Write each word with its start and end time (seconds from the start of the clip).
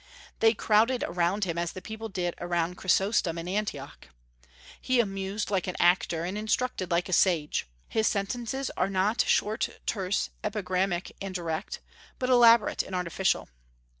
They 0.39 0.55
crowded 0.55 1.03
around 1.03 1.43
him 1.43 1.59
as 1.59 1.73
the 1.73 1.79
people 1.83 2.09
did 2.09 2.33
around 2.39 2.73
Chrysostom 2.73 3.37
in 3.37 3.47
Antioch. 3.47 4.07
He 4.81 4.99
amused 4.99 5.51
like 5.51 5.67
an 5.67 5.75
actor, 5.79 6.23
and 6.23 6.39
instructed 6.39 6.89
like 6.89 7.07
a 7.07 7.13
sage. 7.13 7.67
His 7.87 8.07
sentences 8.07 8.71
are 8.75 8.89
not 8.89 9.21
short, 9.21 9.69
terse, 9.85 10.31
epigrammatic, 10.43 11.15
and 11.21 11.35
direct, 11.35 11.81
but 12.17 12.31
elaborate 12.31 12.81
and 12.81 12.95
artificial. 12.95 13.47